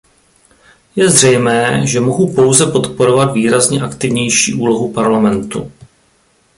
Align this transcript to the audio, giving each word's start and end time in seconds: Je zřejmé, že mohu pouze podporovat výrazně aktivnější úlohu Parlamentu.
Je 0.95 1.09
zřejmé, 1.09 1.81
že 1.87 1.99
mohu 1.99 2.33
pouze 2.33 2.65
podporovat 2.71 3.33
výrazně 3.33 3.81
aktivnější 3.81 4.53
úlohu 4.53 4.93
Parlamentu. 4.93 5.71